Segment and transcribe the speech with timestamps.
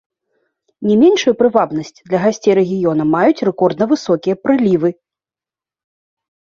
[0.87, 4.89] Не меншую прывабнасць для гасцей рэгіёна маюць рэкордна высокія прылівы.